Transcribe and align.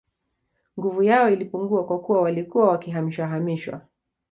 Nguvu 0.79 1.01
yao 1.03 1.29
ilipungua 1.29 1.85
kwa 1.85 1.99
kuwa 1.99 2.21
walikuwa 2.21 2.67
wakihamishwa 2.69 3.27
hamishwa 3.27 3.81